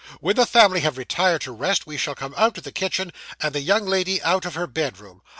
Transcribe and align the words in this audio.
When 0.19 0.35
the 0.35 0.47
family 0.47 0.79
have 0.79 0.97
retired 0.97 1.41
to 1.41 1.51
rest, 1.51 1.85
we 1.85 1.95
shall 1.95 2.15
come 2.15 2.33
out 2.35 2.57
of 2.57 2.63
the 2.63 2.71
kitchen, 2.71 3.13
and 3.39 3.53
the 3.53 3.61
young 3.61 3.85
lady 3.85 4.19
out 4.23 4.45
of 4.45 4.55
her 4.55 4.65
bedroom. 4.65 5.21